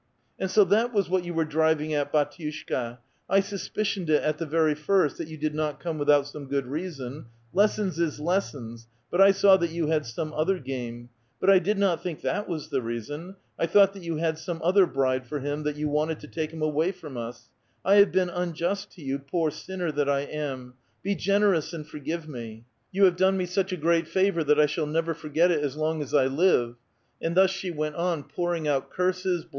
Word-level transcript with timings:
"And 0.39 0.49
so 0.49 0.63
that 0.63 0.91
was 0.95 1.11
what 1.11 1.25
you 1.25 1.35
were 1.35 1.45
driving 1.45 1.93
at, 1.93 2.11
hdtmshka; 2.11 2.97
I 3.29 3.39
suspicioned 3.39 4.09
it 4.09 4.23
at 4.23 4.39
the 4.39 4.47
very 4.47 4.73
first, 4.73 5.19
that 5.19 5.27
you 5.27 5.37
did 5.37 5.53
not 5.53 5.79
come 5.79 5.99
without 5.99 6.25
some 6.25 6.47
good 6.47 6.65
reason; 6.65 7.25
lessons 7.53 7.99
is 7.99 8.19
lessons, 8.19 8.87
but 9.11 9.21
I 9.21 9.29
saw 9.31 9.57
that 9.57 9.69
you 9.69 9.89
had 9.89 10.07
some 10.07 10.33
other 10.33 10.57
game; 10.57 11.09
but 11.39 11.51
I 11.51 11.59
did 11.59 11.77
not 11.77 12.01
think 12.01 12.21
that 12.21 12.49
was 12.49 12.69
the 12.69 12.81
reason; 12.81 13.35
I 13.59 13.67
thought 13.67 13.93
that 13.93 14.01
you 14.01 14.15
had 14.17 14.39
some 14.39 14.59
other 14.63 14.87
bride 14.87 15.27
for 15.27 15.39
him, 15.39 15.61
that 15.65 15.75
you 15.75 15.87
wanted 15.87 16.19
to 16.21 16.27
take 16.27 16.51
him 16.51 16.63
away 16.63 16.91
from 16.91 17.15
us; 17.15 17.49
I 17.85 17.97
have 17.97 18.11
been 18.11 18.31
unjust 18.31 18.89
to 18.93 19.03
you, 19.03 19.19
poor 19.19 19.51
sinner 19.51 19.91
that 19.91 20.09
I 20.09 20.21
am; 20.21 20.73
be 21.03 21.13
generous 21.13 21.73
and 21.73 21.85
forgive 21.87 22.27
me! 22.27 22.33
34 22.39 22.39
A 22.39 22.41
VITAL 22.41 22.65
QUESTION. 22.65 22.91
You 22.91 23.03
liavc 23.03 23.17
tlono 23.19 23.37
me 23.37 23.45
such 23.45 23.71
a 23.71 23.77
great 23.77 24.07
favor 24.07 24.43
that 24.43 24.59
I 24.59 24.65
shall 24.65 24.87
never 24.87 25.13
for^i'l 25.13 25.51
it 25.51 25.63
:is 25.63 25.75
loiijj 25.75 26.01
as 26.01 26.15
I 26.15 26.25
live.*' 26.25 26.77
Ami 27.23 27.35
thus 27.35 27.51
she 27.51 27.69
went 27.69 27.93
on 27.93 28.23
pouring 28.23 28.67
out 28.67 28.89
curses, 28.89 29.45
l)lcs! 29.45 29.49